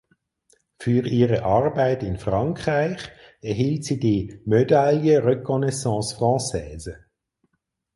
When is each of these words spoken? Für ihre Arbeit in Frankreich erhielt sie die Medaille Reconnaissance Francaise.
Für 0.79 1.05
ihre 1.07 1.43
Arbeit 1.43 2.01
in 2.01 2.17
Frankreich 2.17 3.11
erhielt 3.39 3.85
sie 3.85 3.99
die 3.99 4.41
Medaille 4.45 5.23
Reconnaissance 5.23 6.15
Francaise. 6.15 7.05